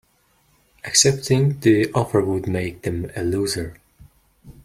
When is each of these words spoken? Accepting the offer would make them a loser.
Accepting 0.83 1.59
the 1.59 1.91
offer 1.93 2.25
would 2.25 2.47
make 2.47 2.81
them 2.81 3.11
a 3.15 3.23
loser. 3.23 3.77